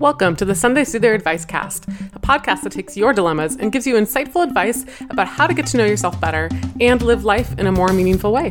[0.00, 1.84] Welcome to the Sunday Soother Advice Cast,
[2.14, 5.66] a podcast that takes your dilemmas and gives you insightful advice about how to get
[5.68, 8.50] to know yourself better and live life in a more meaningful way.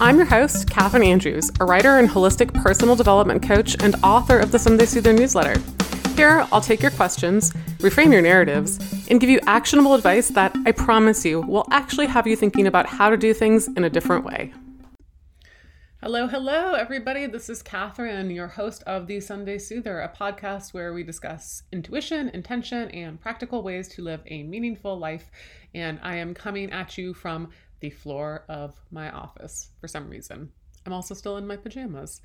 [0.00, 4.52] I'm your host, Catherine Andrews, a writer and holistic personal development coach and author of
[4.52, 5.60] the Sunday Soother newsletter.
[6.14, 8.78] Here, I'll take your questions, reframe your narratives,
[9.10, 12.86] and give you actionable advice that I promise you will actually have you thinking about
[12.86, 14.52] how to do things in a different way.
[16.06, 17.26] Hello, hello, everybody.
[17.26, 22.28] This is Catherine, your host of The Sunday Soother, a podcast where we discuss intuition,
[22.28, 25.28] intention, and practical ways to live a meaningful life.
[25.74, 30.52] And I am coming at you from the floor of my office for some reason.
[30.86, 32.20] I'm also still in my pajamas.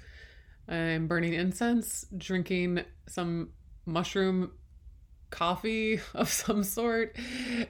[0.67, 3.49] I'm burning incense, drinking some
[3.87, 4.51] mushroom
[5.31, 7.17] coffee of some sort.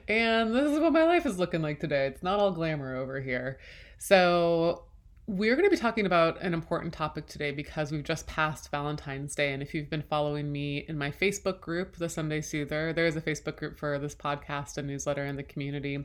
[0.08, 2.08] And this is what my life is looking like today.
[2.08, 3.58] It's not all glamour over here.
[3.96, 4.84] So,
[5.28, 9.36] we're going to be talking about an important topic today because we've just passed Valentine's
[9.36, 9.52] Day.
[9.52, 13.14] And if you've been following me in my Facebook group, The Sunday Soother, there is
[13.14, 16.04] a Facebook group for this podcast and newsletter in the community.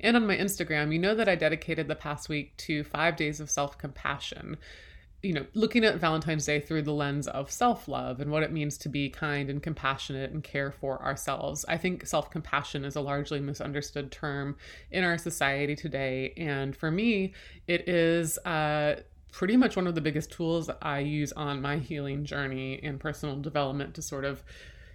[0.00, 3.40] And on my Instagram, you know that I dedicated the past week to five days
[3.40, 4.58] of self compassion
[5.22, 8.52] you know, looking at Valentine's Day through the lens of self love and what it
[8.52, 11.64] means to be kind and compassionate and care for ourselves.
[11.68, 14.56] I think self compassion is a largely misunderstood term
[14.92, 16.32] in our society today.
[16.36, 17.34] And for me,
[17.66, 19.00] it is uh,
[19.32, 23.40] pretty much one of the biggest tools I use on my healing journey and personal
[23.40, 24.44] development to sort of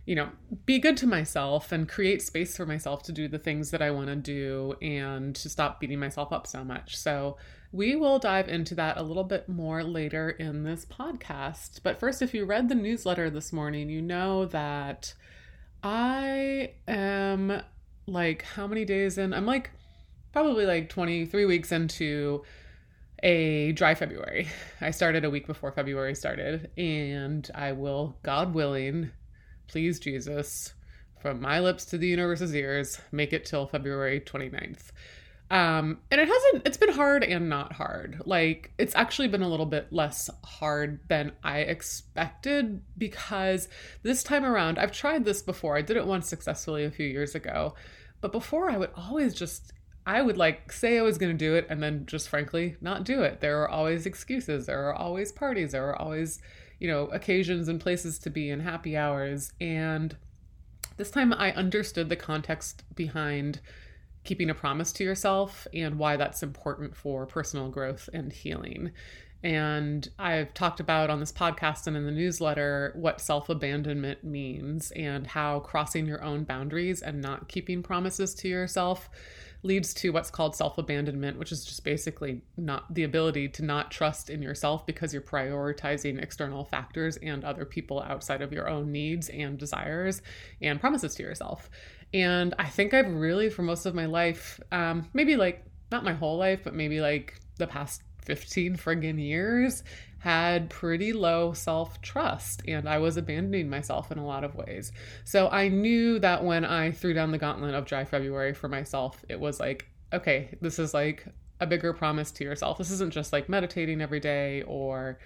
[0.06, 0.30] you know,
[0.66, 3.92] be good to myself and create space for myself to do the things that I
[3.92, 6.98] want to do and to stop beating myself up so much.
[6.98, 7.38] So,
[7.74, 11.80] we will dive into that a little bit more later in this podcast.
[11.82, 15.16] But first, if you read the newsletter this morning, you know that
[15.82, 17.64] I am
[18.06, 19.34] like, how many days in?
[19.34, 19.72] I'm like
[20.32, 22.44] probably like 23 weeks into
[23.24, 24.48] a dry February.
[24.82, 29.10] I started a week before February started, and I will, God willing,
[29.68, 30.74] please Jesus,
[31.22, 34.92] from my lips to the universe's ears, make it till February 29th.
[35.50, 38.22] Um, and it hasn't, it's been hard and not hard.
[38.26, 43.68] Like, it's actually been a little bit less hard than I expected because
[44.02, 45.78] this time around, I've tried this before.
[45.78, 47.76] I did it once successfully a few years ago.
[48.20, 49.74] But before, I would always just,
[50.06, 53.06] I would like say I was going to do it and then just frankly not
[53.06, 53.40] do it.
[53.40, 54.66] There are always excuses.
[54.66, 55.72] There are always parties.
[55.72, 56.42] There are always,
[56.80, 59.54] you know, occasions and places to be and happy hours.
[59.62, 60.16] And
[60.98, 63.62] this time I understood the context behind
[64.24, 68.92] keeping a promise to yourself and why that's important for personal growth and healing.
[69.44, 74.92] And I've talked about on this podcast and in the newsletter what self abandonment means
[74.92, 79.10] and how crossing your own boundaries and not keeping promises to yourself
[79.64, 83.90] leads to what's called self abandonment, which is just basically not the ability to not
[83.90, 88.92] trust in yourself because you're prioritizing external factors and other people outside of your own
[88.92, 90.22] needs and desires
[90.62, 91.70] and promises to yourself.
[92.14, 96.14] And I think I've really, for most of my life, um, maybe like not my
[96.14, 99.84] whole life, but maybe like the past 15 friggin' years,
[100.24, 104.94] had pretty low self trust and I was abandoning myself in a lot of ways.
[105.26, 109.24] So I knew that when I threw down the gauntlet of dry February for myself,
[109.28, 111.26] it was like, okay, this is like
[111.60, 112.78] a bigger promise to yourself.
[112.78, 115.20] This isn't just like meditating every day or,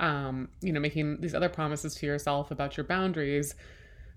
[0.00, 3.54] um, you know, making these other promises to yourself about your boundaries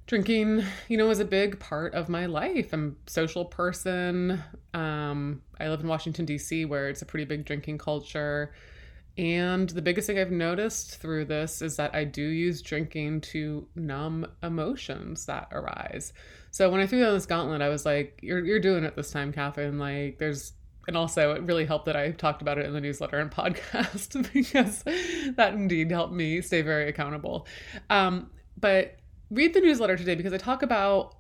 [0.06, 2.74] drinking you know was a big part of my life.
[2.74, 4.44] I'm a social person.
[4.74, 8.54] Um, i live in washington d.c where it's a pretty big drinking culture.
[9.16, 13.68] And the biggest thing i've noticed through this is that i do use drinking to
[13.76, 16.14] numb emotions that arise.
[16.52, 19.12] So when i threw down this gauntlet i was like you're, you're doing it this
[19.12, 19.80] time catherine.
[19.80, 20.54] Like there's
[20.88, 24.34] and also it really helped that i talked about it in the newsletter and podcast
[24.34, 24.84] because
[25.36, 27.48] that indeed helped me stay very accountable.
[27.90, 28.98] Um, but
[29.34, 31.16] read the newsletter today because I talk about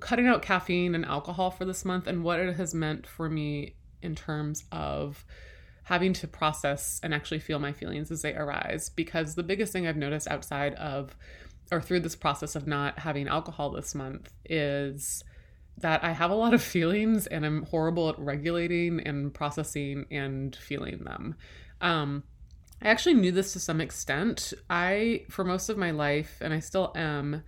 [0.00, 3.74] cutting out caffeine and alcohol for this month and what it has meant for me
[4.02, 5.24] in terms of
[5.84, 8.88] having to process and actually feel my feelings as they arise.
[8.88, 11.16] Because the biggest thing I've noticed outside of
[11.70, 15.24] or through this process of not having alcohol this month is
[15.78, 20.54] that I have a lot of feelings and I'm horrible at regulating and processing and
[20.56, 21.34] feeling them.
[21.80, 22.24] Um,
[22.82, 24.52] I actually knew this to some extent.
[24.68, 27.42] I, for most of my life, and I still am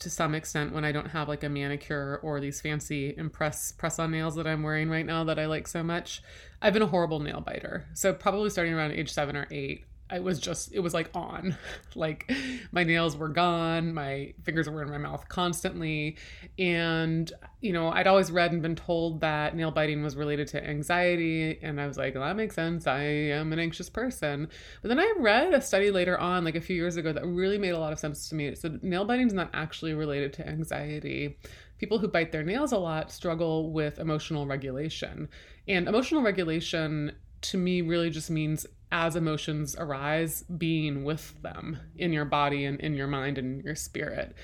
[0.00, 3.98] to some extent when I don't have like a manicure or these fancy impress press
[3.98, 6.22] on nails that I'm wearing right now that I like so much,
[6.60, 7.86] I've been a horrible nail biter.
[7.94, 11.56] So, probably starting around age seven or eight, I was just, it was like on.
[11.96, 12.30] like
[12.70, 16.16] my nails were gone, my fingers were in my mouth constantly.
[16.56, 20.64] And, you know, I'd always read and been told that nail biting was related to
[20.64, 21.58] anxiety.
[21.62, 22.86] And I was like, well, that makes sense.
[22.86, 24.48] I am an anxious person.
[24.82, 27.58] But then I read a study later on, like a few years ago, that really
[27.58, 28.46] made a lot of sense to me.
[28.46, 31.38] It said nail biting is not actually related to anxiety
[31.76, 35.28] people who bite their nails a lot struggle with emotional regulation.
[35.66, 42.12] And emotional regulation to me really just means as emotions arise, being with them in
[42.12, 44.36] your body and in your mind and your spirit.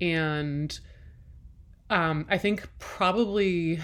[0.00, 0.76] And
[1.90, 3.80] um, I think probably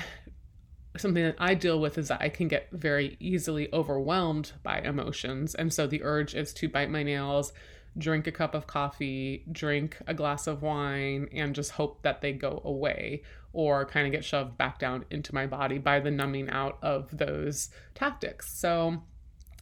[0.97, 5.55] something that I deal with is that I can get very easily overwhelmed by emotions.
[5.55, 7.53] And so the urge is to bite my nails,
[7.99, 12.33] drink a cup of coffee, drink a glass of wine, and just hope that they
[12.33, 16.49] go away or kind of get shoved back down into my body by the numbing
[16.49, 18.59] out of those tactics.
[18.59, 19.03] So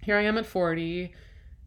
[0.03, 1.13] here I am at 40,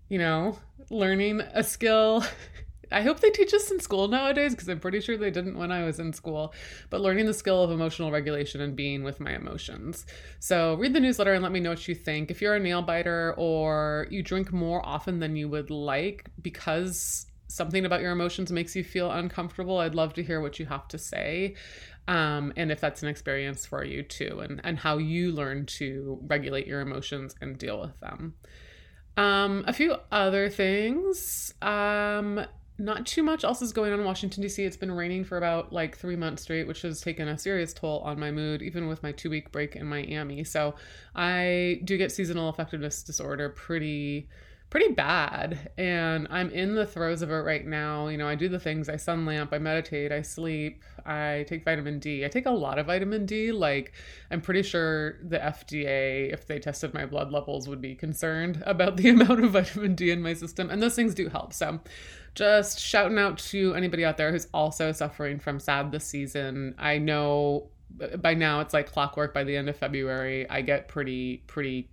[0.10, 0.58] you know,
[0.90, 2.24] learning a skill
[2.92, 5.72] I hope they teach us in school nowadays because I'm pretty sure they didn't when
[5.72, 6.54] I was in school.
[6.90, 10.06] But learning the skill of emotional regulation and being with my emotions.
[10.40, 12.32] So read the newsletter and let me know what you think.
[12.32, 17.26] If you're a nail biter or you drink more often than you would like because
[17.48, 20.88] something about your emotions makes you feel uncomfortable, I'd love to hear what you have
[20.90, 21.56] to say.
[22.08, 26.20] Um, and if that's an experience for you too, and, and how you learn to
[26.24, 28.36] regulate your emotions and deal with them.
[29.18, 31.54] Um, a few other things.
[31.62, 32.46] Um,
[32.78, 34.64] not too much else is going on in Washington, D.C.
[34.64, 38.00] It's been raining for about like three months straight, which has taken a serious toll
[38.00, 40.44] on my mood, even with my two week break in Miami.
[40.44, 40.76] So
[41.16, 44.28] I do get seasonal affectiveness disorder pretty
[44.76, 48.50] pretty bad and i'm in the throes of it right now you know i do
[48.50, 52.46] the things i sun lamp i meditate i sleep i take vitamin d i take
[52.46, 53.94] a lot of vitamin d like
[54.32, 58.98] i'm pretty sure the fda if they tested my blood levels would be concerned about
[58.98, 61.80] the amount of vitamin d in my system and those things do help so
[62.34, 66.76] just shouting out to anybody out there who's also suffering from SAD this season.
[66.78, 67.70] I know
[68.02, 70.46] uh, by now it's like clockwork by the end of February.
[70.50, 71.90] I get pretty, pretty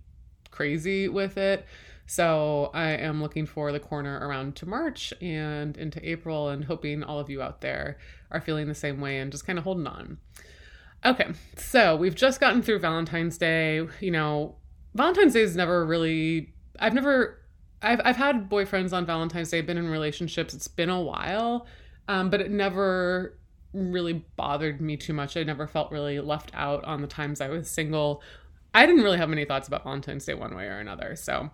[0.51, 1.65] crazy with it.
[2.05, 7.03] So I am looking for the corner around to March and into April and hoping
[7.03, 7.97] all of you out there
[8.29, 10.17] are feeling the same way and just kind of holding on.
[11.05, 13.87] Okay, so we've just gotten through Valentine's Day.
[13.99, 14.55] You know,
[14.93, 17.43] Valentine's Day is never really, I've never
[17.83, 20.53] I've I've had boyfriends on Valentine's Day, been in relationships.
[20.53, 21.67] It's been a while,
[22.07, 23.37] um, but it never
[23.73, 25.35] really bothered me too much.
[25.35, 28.21] I never felt really left out on the times I was single.
[28.73, 31.15] I didn't really have many thoughts about Valentine's Day one way or another.
[31.15, 31.51] So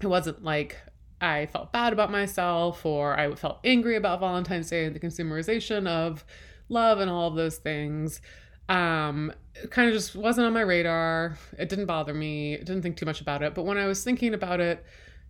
[0.00, 0.76] it wasn't like
[1.20, 5.86] I felt bad about myself or I felt angry about Valentine's Day and the consumerization
[5.86, 6.24] of
[6.68, 8.20] love and all of those things.
[8.68, 11.38] Um, it kind of just wasn't on my radar.
[11.58, 12.54] It didn't bother me.
[12.54, 13.54] I didn't think too much about it.
[13.54, 14.84] But when I was thinking about it,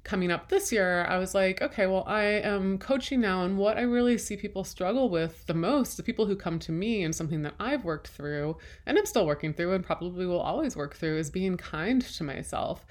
[0.06, 3.76] coming up this year, I was like, okay, well, I am coaching now, and what
[3.76, 7.12] I really see people struggle with the most, the people who come to me and
[7.12, 10.94] something that I've worked through, and I'm still working through, and probably will always work
[10.94, 12.86] through, is being kind to myself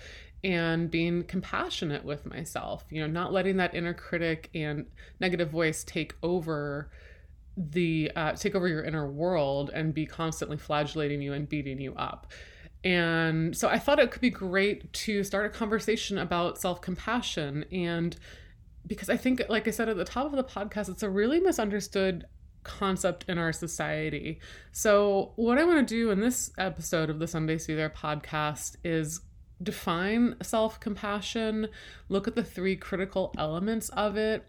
[0.46, 4.86] and being compassionate with myself, you know, not letting that inner critic and
[5.20, 6.90] negative voice take over
[7.58, 11.94] the uh, take over your inner world and be constantly flagellating you and beating you
[11.96, 12.32] up
[12.86, 17.66] and so I thought it could be great to start a conversation about self compassion.
[17.72, 18.16] And
[18.86, 21.40] because I think, like I said at the top of the podcast, it's a really
[21.40, 22.26] misunderstood
[22.62, 24.40] concept in our society.
[24.72, 29.22] So, what I want to do in this episode of the Sunday Soother podcast is
[29.62, 31.68] define self compassion,
[32.10, 34.46] look at the three critical elements of it,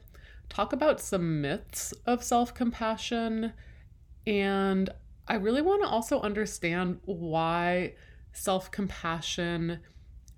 [0.48, 3.52] talk about some myths of self compassion,
[4.26, 4.90] and
[5.28, 7.94] I really want to also understand why
[8.32, 9.80] self compassion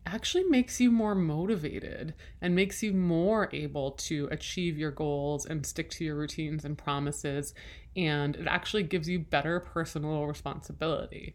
[0.07, 5.67] actually makes you more motivated and makes you more able to achieve your goals and
[5.67, 7.53] stick to your routines and promises.
[7.95, 11.35] And it actually gives you better personal responsibility.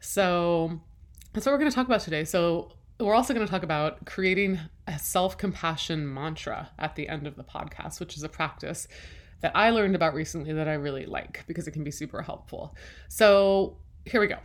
[0.00, 0.80] So,
[1.36, 2.24] that's what we're going to talk about today.
[2.24, 7.26] So, we're also going to talk about creating a self compassion mantra at the end
[7.26, 8.88] of the podcast, which is a practice
[9.42, 12.74] that I learned about recently that I really like because it can be super helpful.
[13.08, 13.76] So,
[14.06, 14.38] here we go.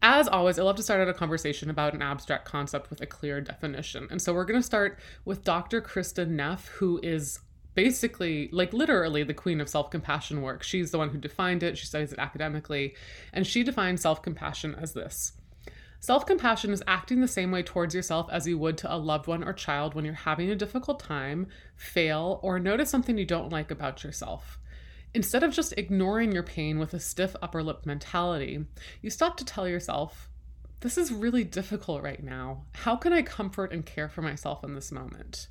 [0.00, 3.06] As always, I love to start out a conversation about an abstract concept with a
[3.06, 4.08] clear definition.
[4.10, 5.82] And so we're going to start with Dr.
[5.82, 7.40] Kristin Neff, who is
[7.74, 10.62] basically, like literally, the queen of self compassion work.
[10.62, 12.94] She's the one who defined it, she studies it academically,
[13.34, 15.32] and she defines self compassion as this.
[16.04, 19.26] Self compassion is acting the same way towards yourself as you would to a loved
[19.26, 21.46] one or child when you're having a difficult time,
[21.76, 24.58] fail, or notice something you don't like about yourself.
[25.14, 28.66] Instead of just ignoring your pain with a stiff upper lip mentality,
[29.00, 30.28] you stop to tell yourself,
[30.80, 32.66] This is really difficult right now.
[32.74, 35.48] How can I comfort and care for myself in this moment?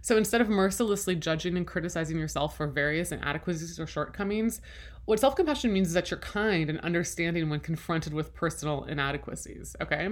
[0.00, 4.62] So instead of mercilessly judging and criticizing yourself for various inadequacies or shortcomings,
[5.04, 9.74] what self compassion means is that you're kind and understanding when confronted with personal inadequacies,
[9.80, 10.08] okay?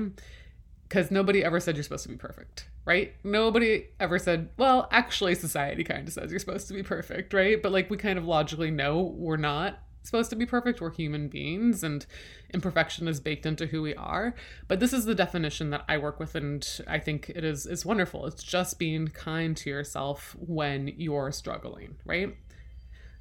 [0.89, 3.15] Because nobody ever said you're supposed to be perfect, right?
[3.23, 7.63] Nobody ever said, well, actually, society kind of says you're supposed to be perfect, right?
[7.63, 10.81] But like we kind of logically know we're not supposed to be perfect.
[10.81, 12.05] We're human beings and
[12.53, 14.35] imperfection is baked into who we are.
[14.67, 17.85] But this is the definition that I work with and I think it is is
[17.85, 18.27] wonderful.
[18.27, 22.37] It's just being kind to yourself when you're struggling, right?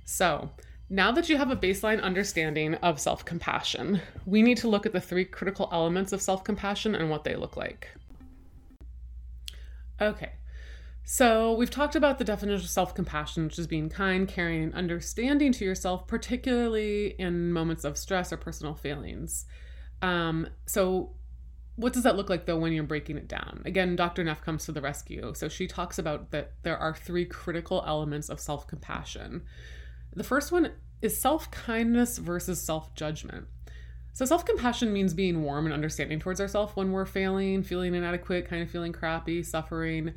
[0.06, 0.50] So,
[0.90, 4.94] now that you have a baseline understanding of self compassion, we need to look at
[4.94, 7.90] the three critical elements of self compassion and what they look like.
[10.02, 10.32] Okay,
[11.12, 14.76] so, we've talked about the definition of self compassion, which is being kind, caring, and
[14.76, 19.48] understanding to yourself, particularly in moments of stress or personal failings.
[20.04, 21.16] Um, so,
[21.78, 23.64] what does that look like though when you're breaking it down?
[23.66, 24.24] Again, Dr.
[24.24, 25.34] Neff comes to the rescue.
[25.36, 29.42] So, she talks about that there are three critical elements of self compassion.
[30.16, 33.48] The first one is self kindness versus self judgment.
[34.14, 38.48] So, self compassion means being warm and understanding towards ourselves when we're failing, feeling inadequate,
[38.50, 40.14] kind of feeling crappy, suffering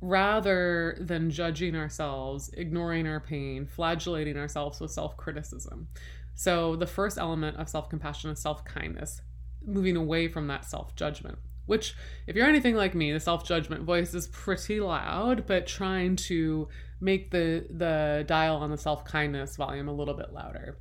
[0.00, 5.88] rather than judging ourselves, ignoring our pain, flagellating ourselves with self criticism.
[6.34, 9.22] So, the first element of self compassion is self kindness,
[9.64, 11.38] moving away from that self judgment.
[11.66, 11.94] Which,
[12.26, 16.68] if you're anything like me, the self judgment voice is pretty loud, but trying to
[17.02, 20.78] make the, the dial on the self kindness volume a little bit louder.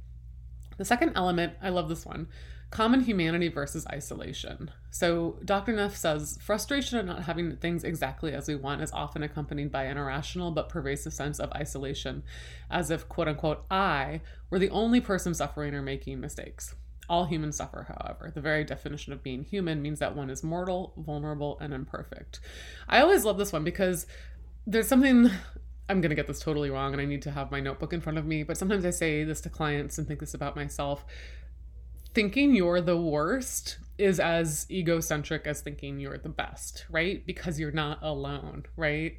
[0.78, 2.28] The second element, I love this one
[2.72, 4.72] Common humanity versus isolation.
[4.92, 5.74] So, Dr.
[5.74, 9.84] Neff says frustration at not having things exactly as we want is often accompanied by
[9.84, 12.24] an irrational but pervasive sense of isolation,
[12.70, 16.74] as if, quote unquote, I were the only person suffering or making mistakes.
[17.10, 18.32] All humans suffer, however.
[18.34, 22.40] The very definition of being human means that one is mortal, vulnerable, and imperfect.
[22.88, 24.08] I always love this one because
[24.66, 25.30] there's something
[25.90, 28.02] I'm going to get this totally wrong and I need to have my notebook in
[28.02, 31.06] front of me, but sometimes I say this to clients and think this about myself
[32.14, 37.26] thinking you're the worst is as egocentric as thinking you're the best, right?
[37.26, 39.18] Because you're not alone, right?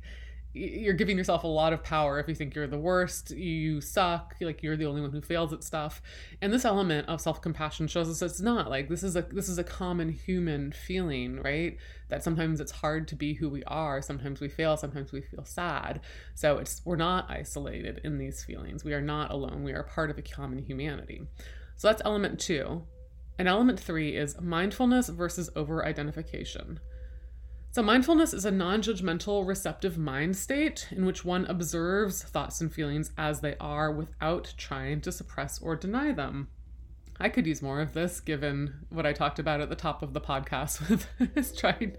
[0.54, 4.34] You're giving yourself a lot of power if you think you're the worst, you suck,
[4.40, 6.02] like you're the only one who fails at stuff.
[6.42, 9.58] And this element of self-compassion shows us it's not like this is a this is
[9.58, 11.78] a common human feeling, right?
[12.10, 15.44] That sometimes it's hard to be who we are, sometimes we fail, sometimes we feel
[15.44, 16.00] sad.
[16.34, 18.84] So it's we're not isolated in these feelings.
[18.84, 19.64] We are not alone.
[19.64, 21.22] We are part of a common humanity.
[21.76, 22.82] So that's element two.
[23.38, 26.78] And element three is mindfulness versus over identification.
[27.72, 32.70] So, mindfulness is a non judgmental, receptive mind state in which one observes thoughts and
[32.70, 36.48] feelings as they are without trying to suppress or deny them.
[37.18, 40.12] I could use more of this given what I talked about at the top of
[40.12, 40.86] the podcast
[41.34, 41.96] with trying,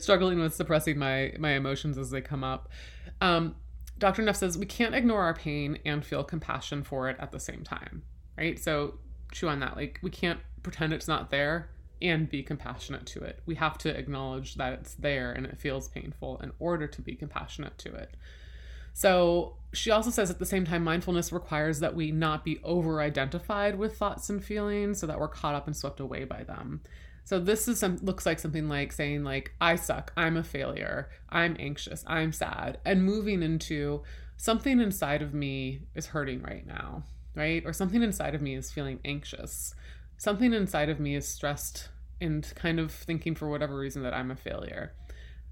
[0.00, 2.70] struggling with suppressing my, my emotions as they come up.
[3.20, 3.56] Um,
[3.98, 4.22] Dr.
[4.22, 7.62] Neff says we can't ignore our pain and feel compassion for it at the same
[7.62, 8.04] time,
[8.38, 8.58] right?
[8.58, 8.94] So,
[9.32, 9.76] chew on that.
[9.76, 11.68] Like, we can't pretend it's not there
[12.02, 13.40] and be compassionate to it.
[13.46, 17.14] We have to acknowledge that it's there and it feels painful in order to be
[17.14, 18.14] compassionate to it.
[18.92, 23.00] So she also says at the same time, mindfulness requires that we not be over
[23.00, 26.80] identified with thoughts and feelings so that we're caught up and swept away by them.
[27.24, 31.08] So this is some looks like something like saying like I suck, I'm a failure,
[31.28, 34.02] I'm anxious, I'm sad, and moving into
[34.36, 37.04] something inside of me is hurting right now
[37.34, 37.62] right?
[37.64, 39.74] Or something inside of me is feeling anxious.
[40.20, 41.88] Something inside of me is stressed
[42.20, 44.92] and kind of thinking for whatever reason that I'm a failure.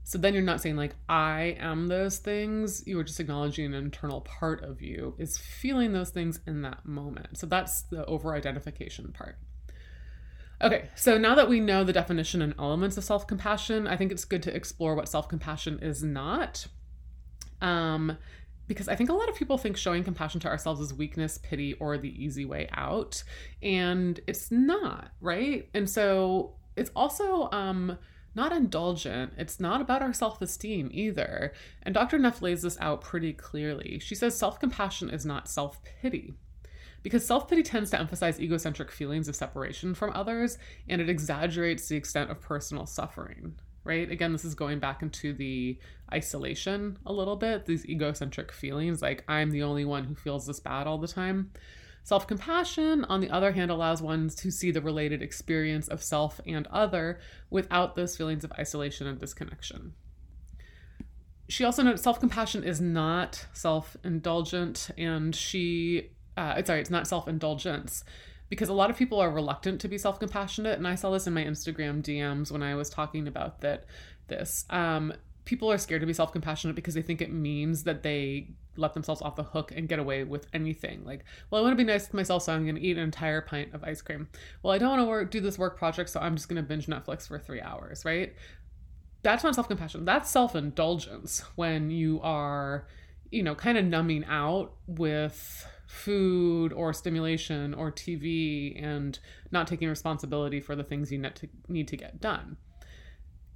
[0.05, 2.87] So then you're not saying, like, I am those things.
[2.87, 6.85] You are just acknowledging an internal part of you is feeling those things in that
[6.85, 7.39] moment.
[7.39, 9.39] So that's the over identification part.
[10.61, 14.13] Okay, so now that we know the definition and elements of self compassion, I think
[14.13, 16.67] it's good to explore what self compassion is not.
[17.63, 18.19] Um,
[18.69, 21.75] because I think a lot of people think showing compassion to ourselves is weakness, pity,
[21.75, 23.25] or the easy way out.
[23.63, 25.69] And it's not, right?
[25.75, 27.99] And so it's also um,
[28.35, 29.33] not indulgent.
[29.39, 31.53] It's not about our self esteem either.
[31.83, 32.19] And Dr.
[32.19, 33.99] Neff lays this out pretty clearly.
[34.01, 36.35] She says self compassion is not self pity.
[37.03, 40.59] Because self pity tends to emphasize egocentric feelings of separation from others,
[40.89, 43.55] and it exaggerates the extent of personal suffering
[43.89, 44.11] right?
[44.11, 45.79] Again, this is going back into the
[46.13, 50.61] isolation a little bit, these egocentric feelings like I'm the only one who feels this
[50.61, 51.51] bad all the time.
[52.05, 56.41] Self compassion, on the other hand, allows one to see the related experience of self
[56.47, 57.19] and other
[57.51, 59.95] without those feelings of isolation and disconnection.
[61.49, 67.07] She also notes self compassion is not self indulgent, and she, uh, sorry, it's not
[67.07, 68.05] self indulgence
[68.49, 71.35] because a lot of people are reluctant to be self-compassionate and i saw this in
[71.35, 73.85] my instagram dms when i was talking about that
[74.29, 75.13] this um,
[75.49, 78.95] people are scared to be self compassionate because they think it means that they let
[78.95, 81.05] themselves off the hook and get away with anything.
[81.05, 83.03] Like, well, I want to be nice to myself, so I'm going to eat an
[83.03, 84.29] entire pint of ice cream.
[84.63, 86.63] Well, I don't want to work, do this work project, so I'm just going to
[86.63, 88.35] binge Netflix for three hours, right?
[89.23, 90.05] That's not self compassion.
[90.05, 92.87] That's self indulgence when you are,
[93.31, 99.19] you know, kind of numbing out with food or stimulation or TV and
[99.51, 101.25] not taking responsibility for the things you
[101.67, 102.59] need to, get done.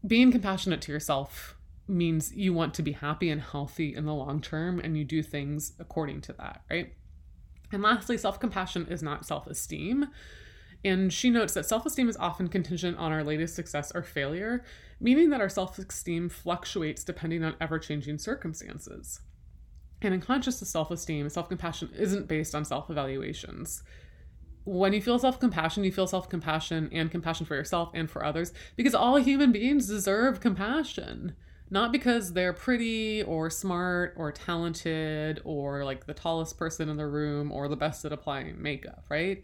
[0.05, 4.41] Being compassionate to yourself means you want to be happy and healthy in the long
[4.41, 6.95] term and you do things according to that, right?
[7.71, 10.09] And lastly, self compassion is not self esteem.
[10.83, 14.65] And she notes that self esteem is often contingent on our latest success or failure,
[14.99, 19.21] meaning that our self esteem fluctuates depending on ever changing circumstances.
[20.05, 23.83] And contrast self esteem, self compassion isn't based on self evaluations.
[24.65, 28.25] When you feel self compassion, you feel self compassion and compassion for yourself and for
[28.25, 31.35] others because all human beings deserve compassion
[31.73, 37.07] not because they're pretty or smart or talented or like the tallest person in the
[37.07, 39.43] room or the best at applying makeup, right?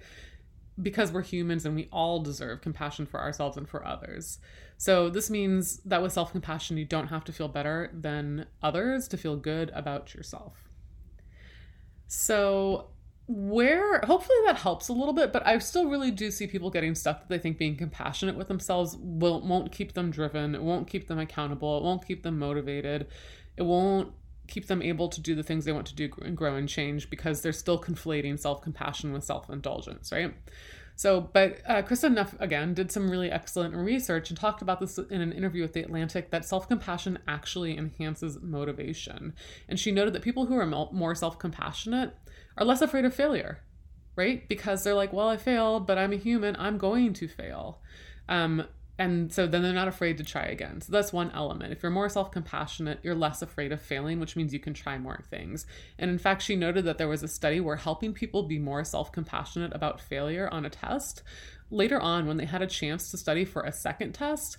[0.80, 4.40] Because we're humans and we all deserve compassion for ourselves and for others.
[4.80, 9.08] So, this means that with self compassion, you don't have to feel better than others
[9.08, 10.68] to feel good about yourself.
[12.06, 12.90] So,
[13.28, 16.94] where hopefully that helps a little bit but i still really do see people getting
[16.94, 20.88] stuck that they think being compassionate with themselves will won't keep them driven it won't
[20.88, 23.06] keep them accountable it won't keep them motivated
[23.58, 24.14] it won't
[24.46, 27.10] keep them able to do the things they want to do and grow and change
[27.10, 30.34] because they're still conflating self-compassion with self-indulgence right
[30.98, 34.98] so, but uh, Kristin Neff, again, did some really excellent research and talked about this
[34.98, 39.34] in an interview with The Atlantic that self compassion actually enhances motivation.
[39.68, 42.16] And she noted that people who are more self compassionate
[42.56, 43.60] are less afraid of failure,
[44.16, 44.48] right?
[44.48, 47.80] Because they're like, well, I failed, but I'm a human, I'm going to fail.
[48.28, 48.64] Um,
[48.98, 50.80] and so then they're not afraid to try again.
[50.80, 51.72] So that's one element.
[51.72, 54.98] If you're more self compassionate, you're less afraid of failing, which means you can try
[54.98, 55.66] more things.
[55.98, 58.84] And in fact, she noted that there was a study where helping people be more
[58.84, 61.22] self compassionate about failure on a test,
[61.70, 64.58] later on, when they had a chance to study for a second test,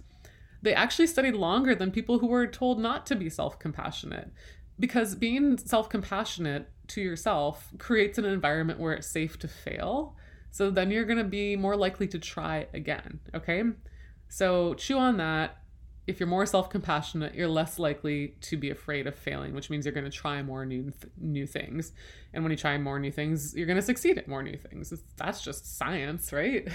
[0.62, 4.32] they actually studied longer than people who were told not to be self compassionate.
[4.80, 10.16] Because being self compassionate to yourself creates an environment where it's safe to fail.
[10.52, 13.20] So then you're going to be more likely to try again.
[13.36, 13.64] Okay.
[14.30, 15.58] So chew on that.
[16.08, 19.94] If you're more self-compassionate, you're less likely to be afraid of failing, which means you're
[19.94, 21.92] going to try more new th- new things.
[22.34, 24.92] And when you try more new things, you're going to succeed at more new things.
[24.92, 26.68] It's, that's just science, right?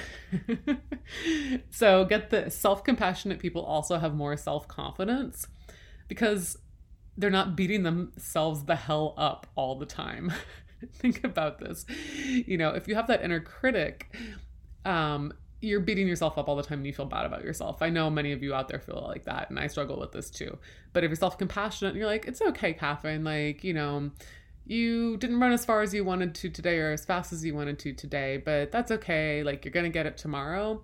[1.70, 5.48] so get the self-compassionate people also have more self-confidence
[6.06, 6.58] because
[7.16, 10.32] they're not beating themselves the hell up all the time.
[10.92, 11.86] Think about this.
[12.24, 14.14] You know, if you have that inner critic,
[14.84, 15.32] um,
[15.64, 17.82] you're beating yourself up all the time and you feel bad about yourself.
[17.82, 20.30] I know many of you out there feel like that, and I struggle with this
[20.30, 20.58] too.
[20.92, 24.10] But if you're self compassionate and you're like, it's okay, Catherine, like, you know,
[24.66, 27.54] you didn't run as far as you wanted to today or as fast as you
[27.54, 29.42] wanted to today, but that's okay.
[29.42, 30.82] Like, you're going to get it tomorrow.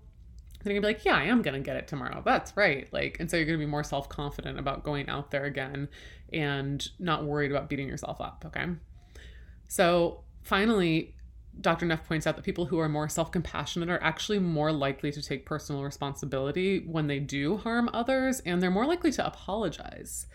[0.63, 2.21] Then you're gonna be like, yeah, I am gonna get it tomorrow.
[2.23, 2.87] That's right.
[2.93, 5.89] Like, and so you're gonna be more self confident about going out there again
[6.35, 8.45] and not worried about beating yourself up.
[8.47, 8.67] Okay.
[9.69, 11.15] So finally,
[11.61, 11.87] Dr.
[11.87, 15.23] Neff points out that people who are more self compassionate are actually more likely to
[15.23, 20.27] take personal responsibility when they do harm others, and they're more likely to apologize.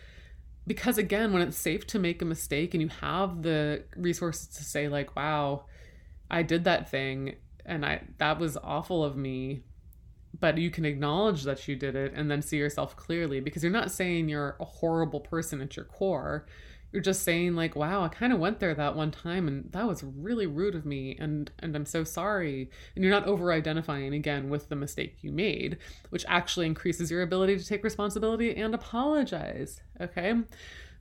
[0.68, 4.64] Because again, when it's safe to make a mistake and you have the resources to
[4.64, 5.66] say, like, wow,
[6.30, 7.36] I did that thing
[7.66, 9.64] and I that was awful of me,
[10.40, 13.72] but you can acknowledge that you did it and then see yourself clearly because you're
[13.72, 16.46] not saying you're a horrible person at your core
[16.96, 19.86] you're just saying like wow i kind of went there that one time and that
[19.86, 22.70] was really rude of me and and i'm so sorry.
[22.96, 25.78] And you're not over identifying again with the mistake you made
[26.10, 30.36] which actually increases your ability to take responsibility and apologize okay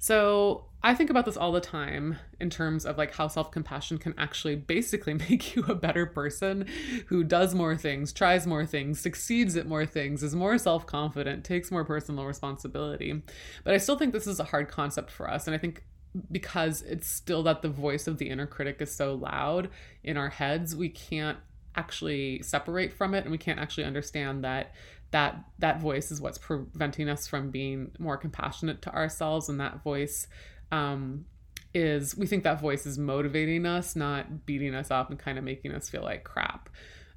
[0.04, 3.96] so I think about this all the time in terms of like how self compassion
[3.96, 6.66] can actually basically make you a better person
[7.06, 11.42] who does more things, tries more things, succeeds at more things, is more self confident,
[11.42, 13.22] takes more personal responsibility.
[13.64, 15.46] But I still think this is a hard concept for us.
[15.46, 15.82] And I think
[16.30, 19.70] because it's still that the voice of the inner critic is so loud
[20.02, 21.38] in our heads, we can't
[21.76, 24.74] actually separate from it and we can't actually understand that
[25.14, 29.48] that that voice is what's preventing us from being more compassionate to ourselves.
[29.48, 30.26] And that voice
[30.72, 31.26] um,
[31.72, 35.44] is we think that voice is motivating us not beating us up and kind of
[35.44, 36.68] making us feel like crap.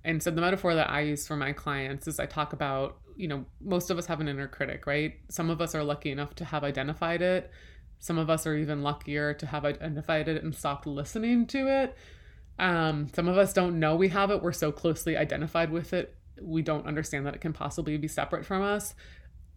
[0.03, 3.27] And so the metaphor that i use for my clients is i talk about you
[3.27, 5.15] know most of us have an inner critic right?
[5.29, 7.49] Some of us are lucky enough to have identified it.
[7.97, 11.97] Some of us are even luckier to have identified it and stopped listening to it.
[12.59, 14.43] Um, some of us don't know we have it.
[14.43, 18.45] We're so closely identified with it we don't understand that it can possibly be separate
[18.45, 18.93] from us.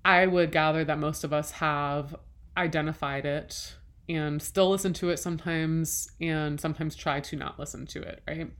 [0.04, 2.16] I would gather that most of us have
[2.56, 3.74] identified it
[4.08, 8.50] and still listen to it sometimes and sometimes try to not listen to it, right?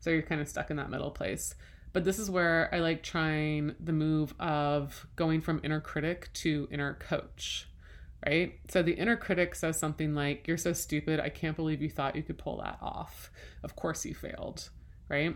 [0.00, 1.54] So you're kind of stuck in that middle place.
[1.92, 6.68] But this is where I like trying the move of going from inner critic to
[6.70, 7.68] inner coach,
[8.24, 8.58] right?
[8.68, 11.18] So the inner critic says something like, You're so stupid.
[11.18, 13.30] I can't believe you thought you could pull that off.
[13.64, 14.70] Of course you failed,
[15.08, 15.34] right?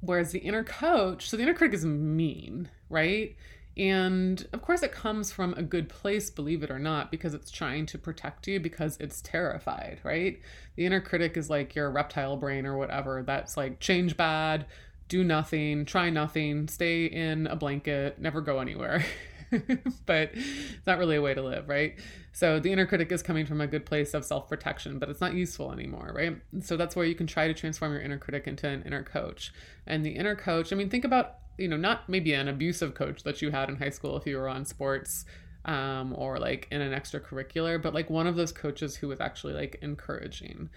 [0.00, 3.36] Whereas the inner coach, so the inner critic is mean, right?
[3.76, 7.50] And of course, it comes from a good place, believe it or not, because it's
[7.50, 10.40] trying to protect you because it's terrified, right?
[10.76, 14.66] The inner critic is like your reptile brain or whatever that's like, change bad,
[15.08, 19.04] do nothing, try nothing, stay in a blanket, never go anywhere.
[20.06, 21.98] but it's not really a way to live, right?
[22.32, 25.20] So the inner critic is coming from a good place of self protection, but it's
[25.20, 26.36] not useful anymore, right?
[26.60, 29.52] So that's where you can try to transform your inner critic into an inner coach.
[29.86, 33.24] And the inner coach, I mean, think about, you know, not maybe an abusive coach
[33.24, 35.24] that you had in high school if you were on sports
[35.64, 39.52] um, or like in an extracurricular, but like one of those coaches who was actually
[39.52, 40.70] like encouraging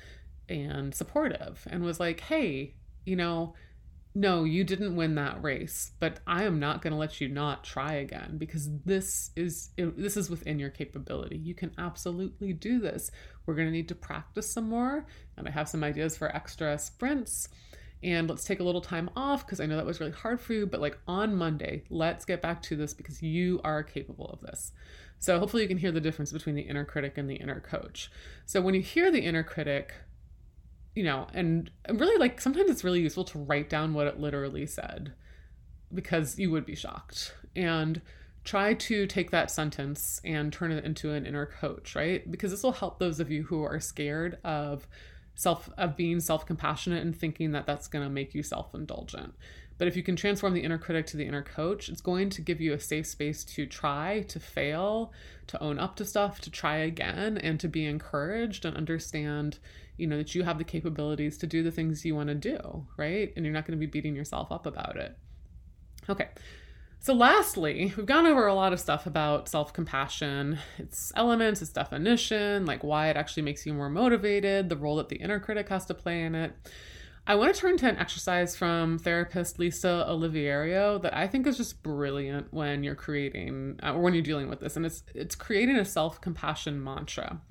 [0.49, 2.73] and supportive and was like, hey,
[3.05, 3.53] you know,
[4.15, 7.63] no, you didn't win that race, but I am not going to let you not
[7.63, 11.37] try again because this is this is within your capability.
[11.37, 13.09] You can absolutely do this.
[13.45, 16.77] We're going to need to practice some more, and I have some ideas for extra
[16.77, 17.49] sprints.
[18.03, 20.53] And let's take a little time off because I know that was really hard for
[20.53, 24.41] you, but like on Monday, let's get back to this because you are capable of
[24.41, 24.73] this.
[25.19, 28.11] So hopefully you can hear the difference between the inner critic and the inner coach.
[28.45, 29.93] So when you hear the inner critic,
[30.95, 34.65] you know, and really like sometimes it's really useful to write down what it literally
[34.65, 35.13] said
[35.93, 37.35] because you would be shocked.
[37.55, 38.01] And
[38.43, 42.29] try to take that sentence and turn it into an inner coach, right?
[42.29, 44.87] Because this will help those of you who are scared of
[45.35, 49.33] self of being self-compassionate and thinking that that's going to make you self-indulgent.
[49.83, 52.41] But if you can transform the inner critic to the inner coach, it's going to
[52.41, 55.11] give you a safe space to try, to fail,
[55.47, 59.59] to own up to stuff, to try again, and to be encouraged and understand,
[59.97, 62.87] you know, that you have the capabilities to do the things you want to do,
[62.95, 63.33] right?
[63.35, 65.17] And you're not going to be beating yourself up about it.
[66.09, 66.29] Okay.
[67.01, 71.71] So, lastly, we've gone over a lot of stuff about self compassion, its elements, its
[71.73, 75.67] definition, like why it actually makes you more motivated, the role that the inner critic
[75.67, 76.53] has to play in it.
[77.25, 81.55] I want to turn to an exercise from therapist Lisa Olivera that I think is
[81.55, 85.35] just brilliant when you're creating uh, or when you're dealing with this, and it's it's
[85.35, 87.41] creating a self compassion mantra.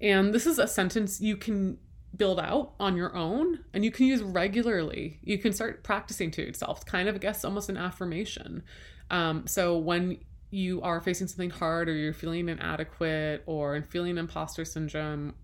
[0.00, 1.78] And this is a sentence you can
[2.16, 5.18] build out on your own and you can use regularly.
[5.22, 6.78] You can start practicing to yourself.
[6.78, 8.62] It's kind of, I guess, almost an affirmation.
[9.10, 10.18] Um, so when
[10.50, 15.34] you are facing something hard or you're feeling inadequate or feeling imposter syndrome,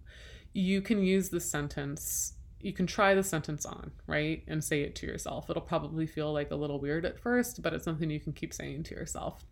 [0.53, 4.43] you can use this sentence you can try the sentence on, right?
[4.47, 5.49] And say it to yourself.
[5.49, 8.53] It'll probably feel like a little weird at first, but it's something you can keep
[8.53, 9.45] saying to yourself.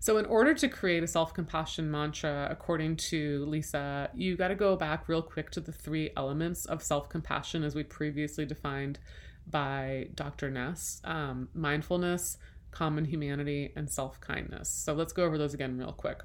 [0.00, 4.54] So, in order to create a self compassion mantra, according to Lisa, you got to
[4.54, 8.98] go back real quick to the three elements of self compassion as we previously defined
[9.46, 10.50] by Dr.
[10.50, 12.38] Neff um, mindfulness,
[12.70, 14.70] common humanity, and self kindness.
[14.70, 16.22] So, let's go over those again real quick.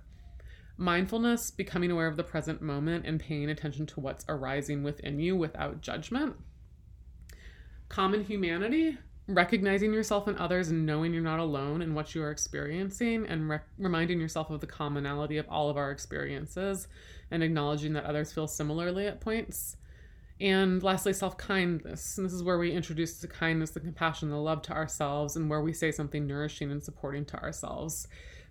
[0.77, 5.35] Mindfulness, becoming aware of the present moment and paying attention to what's arising within you
[5.35, 6.35] without judgment.
[7.87, 12.31] Common humanity, recognizing yourself and others and knowing you're not alone in what you are
[12.31, 16.87] experiencing and re- reminding yourself of the commonality of all of our experiences
[17.31, 19.77] and acknowledging that others feel similarly at points.
[20.39, 22.17] And lastly, self kindness.
[22.17, 25.61] This is where we introduce the kindness, the compassion, the love to ourselves, and where
[25.61, 28.07] we say something nourishing and supporting to ourselves.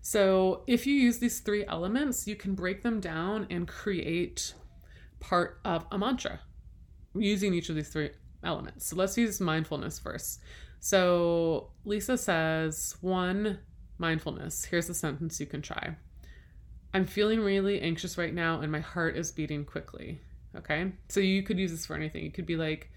[0.07, 4.53] So, if you use these three elements, you can break them down and create
[5.19, 6.41] part of a mantra
[7.15, 8.11] using each of these three
[8.43, 8.89] elements.
[8.89, 10.43] So, let's use mindfulness first.
[10.79, 13.61] So, Lisa says, one,
[13.97, 14.67] mindfulness.
[14.67, 15.97] Here's a sentence you can try
[16.93, 20.21] I'm feeling really anxious right now, and my heart is beating quickly.
[20.55, 20.93] Okay.
[21.09, 22.25] So, you could use this for anything.
[22.25, 22.91] You could be like,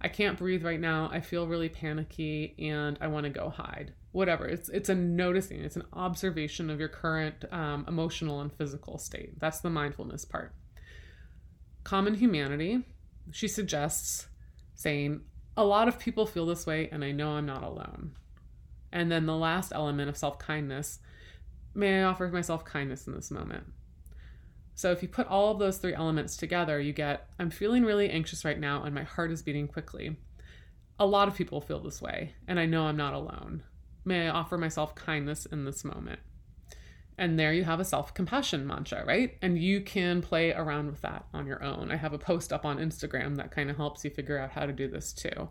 [0.00, 1.08] I can't breathe right now.
[1.12, 4.46] I feel really panicky and I want to go hide whatever.
[4.46, 9.38] It's it's a noticing it's an observation of your current um, emotional and physical state.
[9.38, 10.54] That's the mindfulness part.
[11.84, 12.84] Common humanity
[13.30, 14.26] she suggests
[14.74, 15.20] saying
[15.56, 18.12] a lot of people feel this way and i know i'm not alone.
[18.90, 21.00] And then the last element of self-kindness
[21.74, 23.64] may i offer myself kindness in this moment?
[24.74, 28.08] So if you put all of those three elements together you get i'm feeling really
[28.10, 30.16] anxious right now and my heart is beating quickly.
[31.00, 33.62] A lot of people feel this way and i know i'm not alone
[34.08, 36.20] May I offer myself kindness in this moment?
[37.18, 39.36] And there you have a self compassion mantra, right?
[39.42, 41.90] And you can play around with that on your own.
[41.90, 44.64] I have a post up on Instagram that kind of helps you figure out how
[44.64, 45.50] to do this too.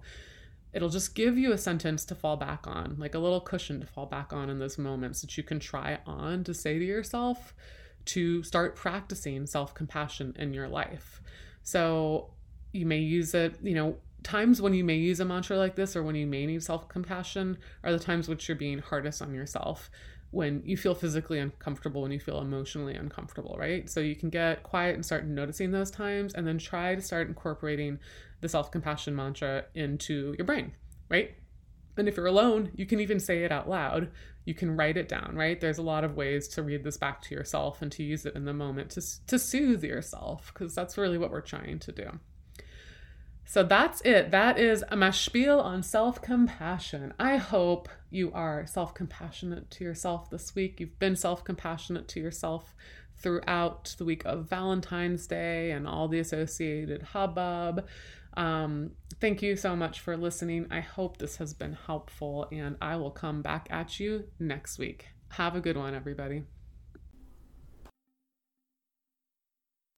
[0.73, 3.85] it'll just give you a sentence to fall back on, like a little cushion to
[3.85, 7.53] fall back on in those moments that you can try on to say to yourself
[8.05, 11.21] to start practicing self compassion in your life.
[11.61, 12.31] So
[12.71, 15.95] you may use it, you know, times when you may use a mantra like this
[15.95, 19.33] or when you may need self compassion are the times which you're being hardest on
[19.33, 19.89] yourself
[20.31, 23.89] when you feel physically uncomfortable, when you feel emotionally uncomfortable, right?
[23.89, 27.29] So you can get quiet and start noticing those times and then try to start
[27.29, 27.99] incorporating
[28.41, 30.73] the self compassion mantra into your brain,
[31.09, 31.31] right?
[31.95, 34.11] And if you're alone, you can even say it out loud.
[34.43, 35.59] You can write it down, right?
[35.59, 38.35] There's a lot of ways to read this back to yourself and to use it
[38.35, 42.19] in the moment to, to soothe yourself, because that's really what we're trying to do.
[43.47, 44.31] So that's it.
[44.31, 47.13] That is my spiel on self compassion.
[47.17, 50.81] I hope you are self compassionate to yourself this week.
[50.81, 52.75] You've been self compassionate to yourself
[53.15, 57.87] throughout the week of Valentine's Day and all the associated hubbub.
[58.35, 60.67] Um, thank you so much for listening.
[60.69, 65.07] I hope this has been helpful, and I will come back at you next week.
[65.29, 66.43] Have a good one, everybody.